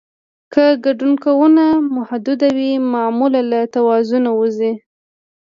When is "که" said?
0.53-0.65